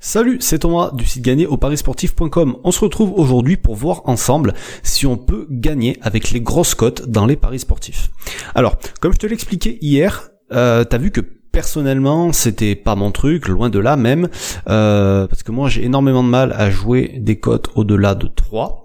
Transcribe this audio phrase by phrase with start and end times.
[0.00, 2.56] Salut, c'est Thomas du site gagné au parisportif.com.
[2.64, 7.08] On se retrouve aujourd'hui pour voir ensemble si on peut gagner avec les grosses cotes
[7.08, 8.10] dans les paris sportifs.
[8.54, 13.46] Alors, comme je te l'expliquais hier, euh, t'as vu que personnellement c'était pas mon truc,
[13.46, 14.28] loin de là même,
[14.68, 18.81] euh, parce que moi j'ai énormément de mal à jouer des cotes au-delà de 3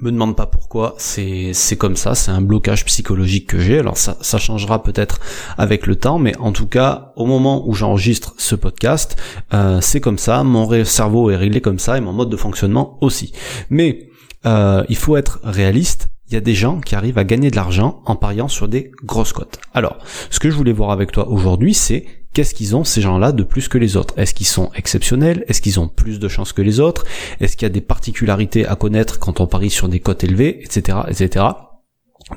[0.00, 3.78] me demande pas pourquoi, c'est c'est comme ça, c'est un blocage psychologique que j'ai.
[3.78, 5.20] Alors ça ça changera peut-être
[5.58, 9.16] avec le temps, mais en tout cas au moment où j'enregistre ce podcast,
[9.52, 12.98] euh, c'est comme ça, mon cerveau est réglé comme ça et mon mode de fonctionnement
[13.00, 13.32] aussi.
[13.68, 14.10] Mais
[14.46, 16.08] euh, il faut être réaliste.
[16.28, 18.92] Il y a des gens qui arrivent à gagner de l'argent en pariant sur des
[19.04, 19.58] grosses cotes.
[19.74, 19.98] Alors,
[20.30, 22.06] ce que je voulais voir avec toi aujourd'hui, c'est
[22.40, 24.14] qu'est-ce qu'ils ont ces gens-là de plus que les autres?
[24.16, 25.44] Est-ce qu'ils sont exceptionnels?
[25.46, 27.04] Est-ce qu'ils ont plus de chances que les autres?
[27.38, 30.64] Est-ce qu'il y a des particularités à connaître quand on parie sur des cotes élevées,
[30.64, 31.44] etc., etc.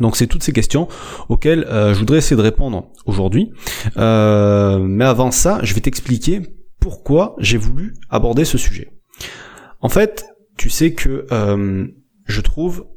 [0.01, 0.89] Donc c'est toutes ces questions
[1.29, 3.53] auxquelles euh, je voudrais essayer de répondre aujourd'hui.
[3.95, 6.41] Euh, mais avant ça, je vais t'expliquer
[6.81, 8.91] pourquoi j'ai voulu aborder ce sujet.
[9.79, 10.25] En fait,
[10.57, 11.87] tu sais que euh,
[12.25, 12.87] je trouve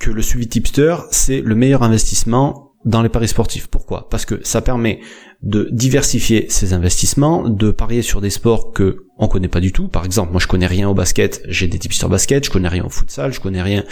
[0.00, 3.68] que le suivi tipster, c'est le meilleur investissement dans les paris sportifs.
[3.68, 4.08] Pourquoi?
[4.08, 5.00] Parce que ça permet
[5.42, 9.88] de diversifier ses investissements, de parier sur des sports que on connaît pas du tout.
[9.88, 12.84] Par exemple, moi je connais rien au basket, j'ai des tipsters basket, je connais rien
[12.84, 13.84] au futsal, je connais rien,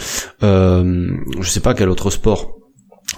[0.43, 1.09] euh,
[1.39, 2.57] je sais pas quel autre sport.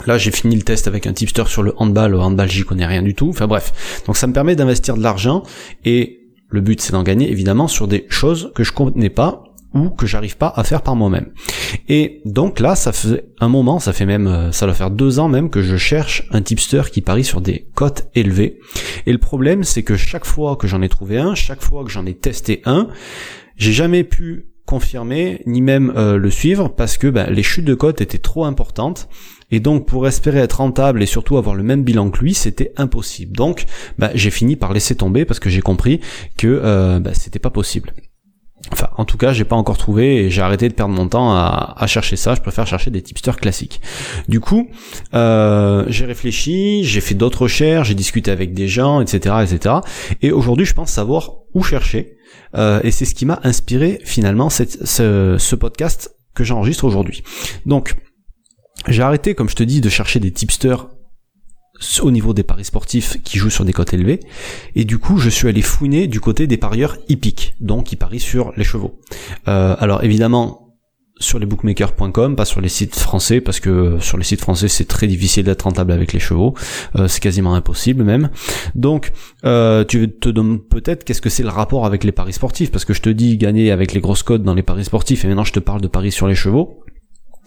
[0.06, 2.16] Là, j'ai fini le test avec un tipster sur le handball.
[2.16, 3.30] Au handball, j'y connais rien du tout.
[3.30, 4.04] Enfin bref.
[4.06, 5.44] Donc ça me permet d'investir de l'argent
[5.84, 9.90] et le but c'est d'en gagner évidemment sur des choses que je connais pas ou
[9.90, 11.32] que j'arrive pas à faire par moi-même.
[11.88, 15.20] Et donc là, ça fait un moment, ça fait même, euh, ça doit faire deux
[15.20, 18.60] ans même que je cherche un tipster qui parie sur des cotes élevées.
[19.06, 21.92] Et le problème, c'est que chaque fois que j'en ai trouvé un, chaque fois que
[21.92, 22.88] j'en ai testé un,
[23.58, 27.74] j'ai jamais pu confirmer ni même euh, le suivre parce que ben, les chutes de
[27.74, 29.10] cotes étaient trop importantes
[29.50, 32.72] et donc pour espérer être rentable et surtout avoir le même bilan que lui c'était
[32.78, 33.66] impossible donc
[33.98, 36.02] ben, j'ai fini par laisser tomber parce que j'ai compris
[36.38, 37.94] que euh, ben, c'était pas possible
[38.72, 41.32] Enfin, en tout cas, j'ai pas encore trouvé et j'ai arrêté de perdre mon temps
[41.34, 42.36] à, chercher ça.
[42.36, 43.82] Je préfère chercher des tipsters classiques.
[44.28, 44.70] Du coup,
[45.14, 49.76] euh, j'ai réfléchi, j'ai fait d'autres recherches, j'ai discuté avec des gens, etc., etc.
[50.22, 52.18] Et aujourd'hui, je pense savoir où chercher.
[52.56, 57.24] Euh, et c'est ce qui m'a inspiré finalement ce podcast que j'enregistre aujourd'hui.
[57.66, 57.96] Donc,
[58.88, 60.88] j'ai arrêté, comme je te dis, de chercher des tipsters
[62.02, 64.20] au niveau des paris sportifs qui jouent sur des cotes élevées.
[64.76, 68.20] Et du coup, je suis allé fouiner du côté des parieurs hippiques, donc qui parient
[68.20, 69.00] sur les chevaux.
[69.48, 70.70] Euh, alors évidemment,
[71.20, 74.86] sur les bookmakers.com, pas sur les sites français, parce que sur les sites français c'est
[74.86, 76.54] très difficile d'être rentable avec les chevaux,
[76.96, 78.30] euh, c'est quasiment impossible même.
[78.76, 79.12] Donc
[79.44, 82.86] euh, tu te demandes peut-être qu'est-ce que c'est le rapport avec les paris sportifs, parce
[82.86, 85.44] que je te dis gagner avec les grosses cotes dans les paris sportifs, et maintenant
[85.44, 86.84] je te parle de paris sur les chevaux.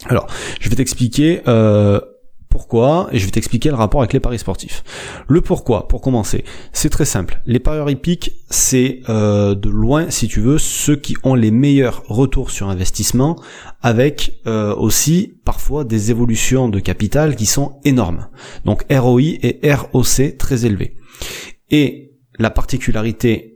[0.07, 0.27] Alors,
[0.61, 1.43] je vais t'expliquer
[2.53, 4.85] pourquoi et je vais t'expliquer le rapport avec les paris sportifs.
[5.27, 7.41] Le pourquoi, pour commencer, c'est très simple.
[7.47, 12.03] Les parieurs hippiques, c'est euh, de loin, si tu veux, ceux qui ont les meilleurs
[12.09, 13.41] retours sur investissement,
[13.81, 18.29] avec euh, aussi parfois des évolutions de capital qui sont énormes.
[18.67, 20.97] Donc ROI et ROC très élevés.
[21.71, 23.52] Et la particularité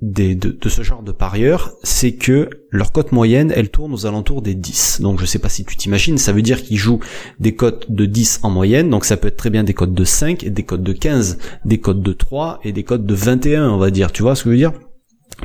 [0.00, 4.54] de, ce genre de parieurs, c'est que leur cote moyenne, elle tourne aux alentours des
[4.54, 5.00] 10.
[5.00, 7.00] Donc je sais pas si tu t'imagines, ça veut dire qu'ils jouent
[7.40, 10.04] des cotes de 10 en moyenne, donc ça peut être très bien des cotes de
[10.04, 13.78] 5, des cotes de 15, des cotes de 3 et des cotes de 21, on
[13.78, 14.12] va dire.
[14.12, 14.72] Tu vois ce que je veux dire?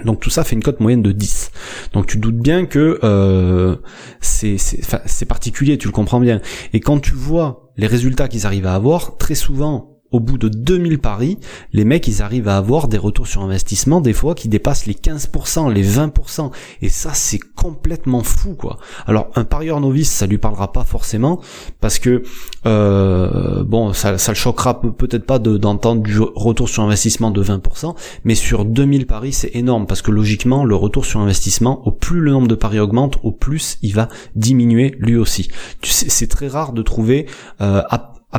[0.05, 1.51] Donc tout ça fait une cote moyenne de 10.
[1.93, 3.75] Donc tu doutes bien que euh,
[4.21, 6.41] c'est particulier, tu le comprends bien.
[6.73, 10.47] Et quand tu vois les résultats qu'ils arrivent à avoir, très souvent au bout de
[10.47, 11.37] 2000 paris,
[11.73, 14.93] les mecs, ils arrivent à avoir des retours sur investissement, des fois, qui dépassent les
[14.93, 16.51] 15%, les 20%.
[16.81, 18.77] Et ça, c'est complètement fou, quoi.
[19.07, 21.41] Alors, un parieur novice, ça lui parlera pas forcément,
[21.81, 22.23] parce que,
[22.65, 27.95] euh, bon, ça, ça le choquera peut-être pas d'entendre du retour sur investissement de 20%,
[28.23, 32.19] mais sur 2000 paris, c'est énorme, parce que logiquement, le retour sur investissement, au plus
[32.19, 35.49] le nombre de paris augmente, au plus il va diminuer lui aussi.
[35.81, 37.25] C'est très rare de trouver
[37.61, 37.81] euh,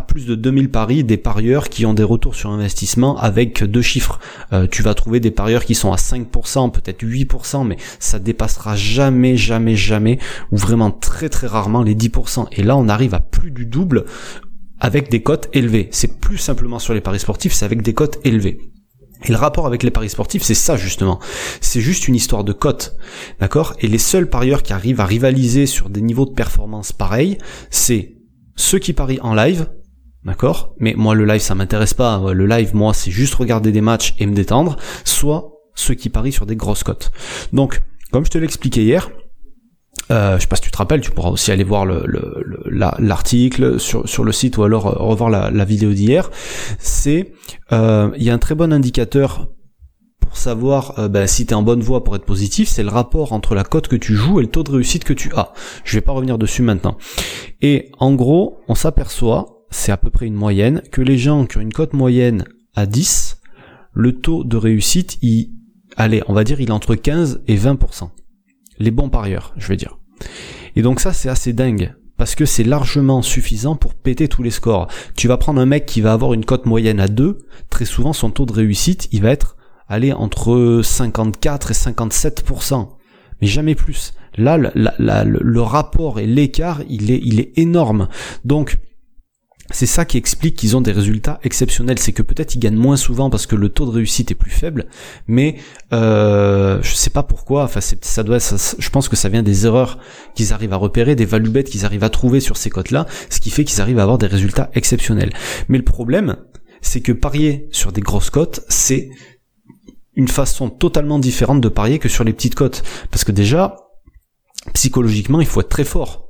[0.00, 4.18] plus de 2000 paris des parieurs qui ont des retours sur investissement avec deux chiffres.
[4.52, 8.76] Euh, tu vas trouver des parieurs qui sont à 5%, peut-être 8%, mais ça dépassera
[8.76, 10.18] jamais, jamais, jamais,
[10.52, 12.46] ou vraiment très très rarement les 10%.
[12.52, 14.04] Et là, on arrive à plus du double
[14.80, 15.88] avec des cotes élevées.
[15.92, 18.58] C'est plus simplement sur les paris sportifs, c'est avec des cotes élevées.
[19.26, 21.18] Et le rapport avec les paris sportifs, c'est ça justement.
[21.60, 22.96] C'est juste une histoire de cotes,
[23.40, 23.74] d'accord?
[23.80, 27.38] Et les seuls parieurs qui arrivent à rivaliser sur des niveaux de performance pareils,
[27.70, 28.16] c'est
[28.56, 29.68] ceux qui parient en live,
[30.24, 30.74] d'accord?
[30.78, 34.14] Mais moi le live ça m'intéresse pas, le live moi c'est juste regarder des matchs
[34.18, 37.10] et me détendre, soit ceux qui parient sur des grosses cotes.
[37.52, 37.80] Donc,
[38.12, 39.10] comme je te l'expliquais hier,
[40.10, 43.78] euh, je sais pas si tu te rappelles, tu pourras aussi aller voir l'article le,
[43.78, 46.30] sur, sur le site ou alors euh, revoir la, vidéo d'hier.
[46.78, 47.32] C'est
[47.72, 49.48] euh, il y a un très bon indicateur
[50.20, 52.88] pour savoir euh, ben, si tu es en bonne voie pour être positif, c'est le
[52.90, 55.52] rapport entre la cote que tu joues et le taux de réussite que tu as.
[55.84, 56.96] Je vais pas revenir dessus maintenant.
[57.62, 61.58] Et en gros, on s'aperçoit, c'est à peu près une moyenne, que les gens qui
[61.58, 62.44] ont une cote moyenne
[62.74, 63.40] à 10,
[63.92, 65.50] le taux de réussite, il,
[65.96, 68.08] allez, on va dire, il est entre 15 et 20%.
[68.78, 69.98] Les bons parieurs, je vais dire.
[70.76, 74.50] Et donc ça, c'est assez dingue parce que c'est largement suffisant pour péter tous les
[74.50, 74.86] scores.
[75.16, 77.38] Tu vas prendre un mec qui va avoir une cote moyenne à 2,
[77.68, 79.56] très souvent son taux de réussite, il va être
[79.88, 82.90] aller entre 54 et 57%,
[83.40, 84.14] mais jamais plus.
[84.36, 88.08] Là, le, rapport et l'écart, il est, il est énorme.
[88.44, 88.78] Donc,
[89.70, 91.98] c'est ça qui explique qu'ils ont des résultats exceptionnels.
[91.98, 94.50] C'est que peut-être ils gagnent moins souvent parce que le taux de réussite est plus
[94.50, 94.86] faible,
[95.26, 95.56] mais
[95.92, 97.64] euh, je sais pas pourquoi.
[97.64, 99.98] Enfin, ça doit, je pense que ça vient des erreurs
[100.34, 103.40] qu'ils arrivent à repérer, des value bêtes qu'ils arrivent à trouver sur ces cotes-là, ce
[103.40, 105.32] qui fait qu'ils arrivent à avoir des résultats exceptionnels.
[105.68, 106.36] Mais le problème,
[106.82, 109.08] c'est que parier sur des grosses cotes, c'est
[110.14, 113.76] une façon totalement différente de parier que sur les petites cotes, parce que déjà
[114.74, 116.23] psychologiquement, il faut être très fort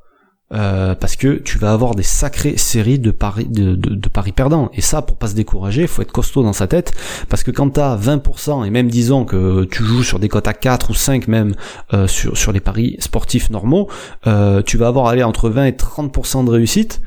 [0.53, 4.71] euh, parce que tu vas avoir des sacrées séries de paris de, paris perdants.
[4.75, 6.93] Et ça pour pas se décourager il faut être costaud dans sa tête.
[7.29, 10.53] Parce que quand t'as 20% et même disons que tu joues sur des cotes à
[10.53, 11.55] 4 ou 5 même
[11.95, 13.89] euh, sur, sur les paris sportifs normaux
[14.27, 17.01] euh, tu vas avoir aller entre 20 et 30% de réussite.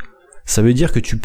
[0.46, 1.20] Ça veut dire que tu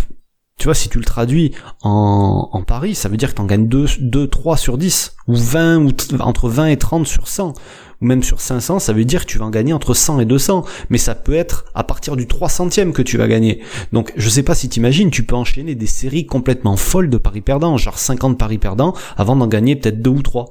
[0.59, 1.53] tu vois, si tu le traduis
[1.83, 5.17] en, en paris, ça veut dire que tu en gagnes 2, 2, 3 sur 10,
[5.27, 5.91] ou 20, ou
[6.21, 7.55] entre 20 et 30 sur 100
[8.03, 10.25] ou même sur 500, ça veut dire que tu vas en gagner entre 100 et
[10.25, 13.63] 200, mais ça peut être à partir du 300e que tu vas gagner.
[13.93, 17.41] Donc je sais pas si t'imagines, tu peux enchaîner des séries complètement folles de paris
[17.41, 20.51] perdants, genre 50 paris perdants, avant d'en gagner peut-être 2 ou 3.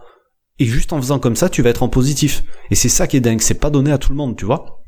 [0.59, 2.43] Et juste en faisant comme ça, tu vas être en positif.
[2.69, 4.80] Et c'est ça qui est dingue, c'est pas donné à tout le monde, tu vois.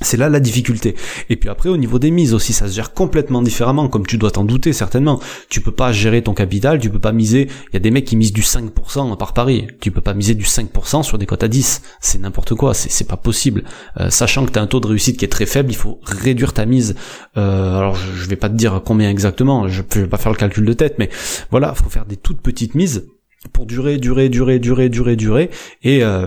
[0.00, 0.94] C'est là la difficulté.
[1.28, 4.16] Et puis après, au niveau des mises aussi, ça se gère complètement différemment, comme tu
[4.16, 5.20] dois t'en douter certainement.
[5.48, 7.48] Tu peux pas gérer ton capital, tu peux pas miser.
[7.70, 9.66] Il y a des mecs qui misent du 5% par pari.
[9.80, 11.82] Tu peux pas miser du 5% sur des cotes à 10.
[12.00, 13.64] C'est n'importe quoi, c'est pas possible.
[14.00, 16.00] Euh, sachant que tu as un taux de réussite qui est très faible, il faut
[16.04, 16.94] réduire ta mise.
[17.36, 20.38] Euh, alors je, vais pas te dire combien exactement, je, je vais pas faire le
[20.38, 21.08] calcul de tête, mais
[21.50, 23.06] voilà, faut faire des toutes petites mises
[23.52, 25.50] pour durer, durer, durer, durer, durer, durer.
[25.82, 26.26] Et euh,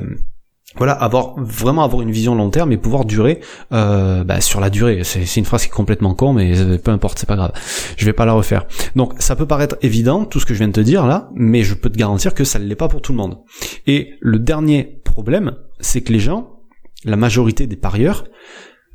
[0.76, 3.42] voilà, avoir vraiment avoir une vision long terme et pouvoir durer
[3.74, 5.04] euh, bah, sur la durée.
[5.04, 7.52] C'est une phrase qui est complètement con, mais peu importe, c'est pas grave.
[7.98, 8.66] Je vais pas la refaire.
[8.96, 11.64] Donc ça peut paraître évident tout ce que je viens de te dire là, mais
[11.64, 13.40] je peux te garantir que ça ne l'est pas pour tout le monde.
[13.86, 16.62] Et le dernier problème, c'est que les gens,
[17.04, 18.24] la majorité des parieurs,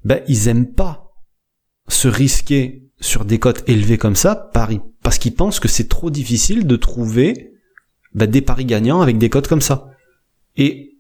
[0.05, 1.13] ben ils aiment pas
[1.89, 4.51] se risquer sur des cotes élevées comme ça,
[5.03, 7.53] parce qu'ils pensent que c'est trop difficile de trouver
[8.15, 9.91] ben, des paris gagnants avec des cotes comme ça.
[10.57, 10.96] Et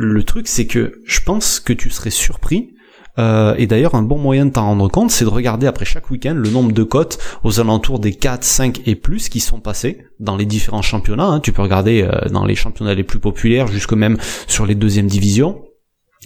[0.00, 2.74] le truc, c'est que je pense que tu serais surpris.
[3.18, 6.08] Euh, et d'ailleurs, un bon moyen de t'en rendre compte, c'est de regarder après chaque
[6.08, 10.04] week-end le nombre de cotes aux alentours des 4, 5 et plus qui sont passés
[10.20, 11.26] dans les différents championnats.
[11.26, 11.40] Hein.
[11.40, 15.08] Tu peux regarder euh, dans les championnats les plus populaires, jusque même sur les deuxièmes
[15.08, 15.62] divisions,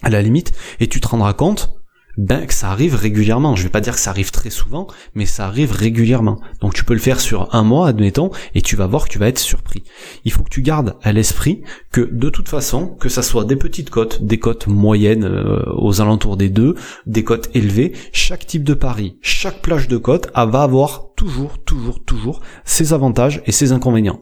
[0.02, 1.81] à la limite, et tu te rendras compte
[2.16, 3.56] ben que ça arrive régulièrement.
[3.56, 6.40] Je vais pas dire que ça arrive très souvent, mais ça arrive régulièrement.
[6.60, 9.18] Donc tu peux le faire sur un mois, admettons, et tu vas voir que tu
[9.18, 9.82] vas être surpris.
[10.24, 13.56] Il faut que tu gardes à l'esprit que de toute façon, que ça soit des
[13.56, 16.74] petites cotes, des cotes moyennes euh, aux alentours des deux,
[17.06, 22.04] des cotes élevées, chaque type de pari, chaque plage de cotes va avoir toujours, toujours,
[22.04, 24.20] toujours ses avantages et ses inconvénients.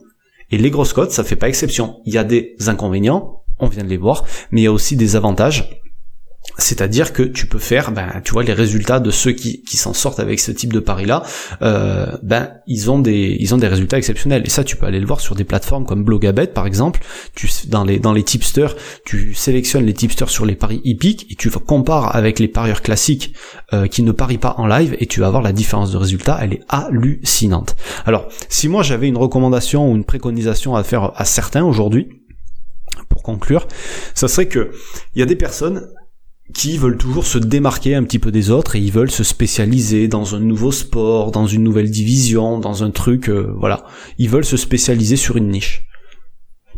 [0.50, 2.00] Et les grosses cotes, ça fait pas exception.
[2.04, 4.96] Il y a des inconvénients, on vient de les voir, mais il y a aussi
[4.96, 5.80] des avantages
[6.58, 9.92] c'est-à-dire que tu peux faire, ben, tu vois, les résultats de ceux qui, qui s'en
[9.92, 11.22] sortent avec ce type de pari-là,
[11.62, 14.42] euh, ben, ils ont des, ils ont des résultats exceptionnels.
[14.44, 17.00] Et ça, tu peux aller le voir sur des plateformes comme Blogabet, par exemple.
[17.34, 21.34] Tu, dans les, dans les tipsters, tu sélectionnes les tipsters sur les paris hippiques et
[21.34, 23.34] tu compares avec les parieurs classiques
[23.72, 26.38] euh, qui ne parient pas en live et tu vas voir la différence de résultat.
[26.42, 27.76] Elle est hallucinante.
[28.06, 32.08] Alors, si moi j'avais une recommandation ou une préconisation à faire à certains aujourd'hui,
[33.08, 33.66] pour conclure,
[34.14, 34.70] ça serait que
[35.14, 35.88] il y a des personnes
[36.52, 40.08] qui veulent toujours se démarquer un petit peu des autres et ils veulent se spécialiser
[40.08, 43.84] dans un nouveau sport, dans une nouvelle division, dans un truc, euh, voilà.
[44.18, 45.86] Ils veulent se spécialiser sur une niche.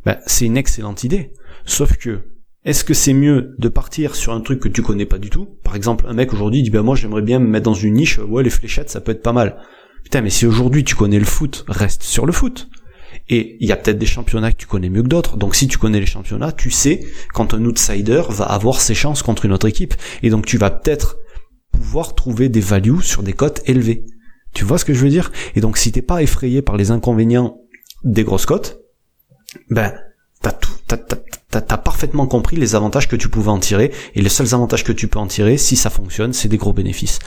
[0.04, 1.32] Ben, c'est une excellente idée.
[1.64, 2.20] Sauf que,
[2.64, 5.48] est-ce que c'est mieux de partir sur un truc que tu connais pas du tout?
[5.64, 8.18] Par exemple, un mec aujourd'hui dit, ben moi j'aimerais bien me mettre dans une niche,
[8.18, 9.60] ouais les fléchettes ça peut être pas mal.
[10.04, 12.68] Putain, mais si aujourd'hui tu connais le foot, reste sur le foot.
[13.28, 15.36] Et il y a peut-être des championnats que tu connais mieux que d'autres.
[15.36, 19.22] Donc si tu connais les championnats, tu sais quand un outsider va avoir ses chances
[19.22, 19.94] contre une autre équipe.
[20.22, 21.18] Et donc tu vas peut-être
[21.72, 24.04] pouvoir trouver des values sur des cotes élevées.
[24.54, 25.32] Tu vois ce que je veux dire?
[25.54, 27.58] Et donc si t'es pas effrayé par les inconvénients
[28.04, 28.80] des grosses cotes,
[29.70, 29.94] ben
[30.40, 33.92] t'as tout, t'as, parfaitement compris les avantages que tu pouvais en tirer.
[34.14, 36.72] Et les seuls avantages que tu peux en tirer, si ça fonctionne, c'est des gros
[36.72, 37.18] bénéfices.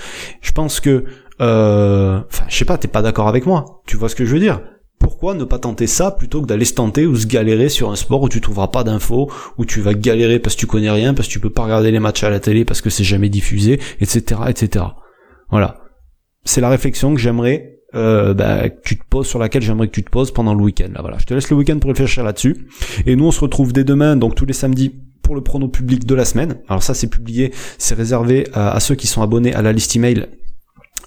[0.42, 1.06] Je pense que,
[1.42, 3.82] euh, enfin, je sais pas, t'es pas d'accord avec moi.
[3.88, 4.62] Tu vois ce que je veux dire?
[5.06, 7.96] Pourquoi ne pas tenter ça plutôt que d'aller se tenter ou se galérer sur un
[7.96, 11.14] sport où tu trouveras pas d'infos, où tu vas galérer parce que tu connais rien,
[11.14, 13.30] parce que tu peux pas regarder les matchs à la télé parce que c'est jamais
[13.30, 14.84] diffusé, etc., etc.
[15.52, 15.78] Voilà.
[16.44, 19.94] C'est la réflexion que j'aimerais euh, bah, que tu te poses sur laquelle j'aimerais que
[19.94, 20.90] tu te poses pendant le week-end.
[20.92, 22.68] Là, voilà, je te laisse le week-end pour réfléchir là-dessus.
[23.06, 26.08] Et nous, on se retrouve dès demain, donc tous les samedis pour le prono public
[26.08, 26.58] de la semaine.
[26.68, 30.26] Alors ça, c'est publié, c'est réservé à, ceux qui sont abonnés à la liste email.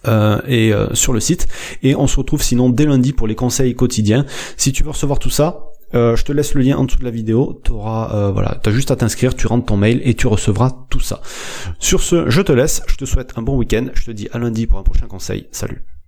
[0.07, 1.49] Euh, et euh, sur le site
[1.83, 4.27] et on se retrouve sinon dès lundi pour les conseils quotidiens
[4.57, 7.05] si tu veux recevoir tout ça euh, je te laisse le lien en dessous de
[7.05, 7.61] la vidéo.
[7.65, 11.01] T'auras, euh, voilà, t'as juste à t'inscrire, tu rentres ton mail et tu recevras tout
[11.01, 11.21] ça.
[11.79, 12.83] Sur ce, je te laisse.
[12.89, 13.87] Je te souhaite un bon week-end.
[13.95, 15.49] Je te dis à lundi pour un prochain conseil.
[15.51, 15.85] Salut.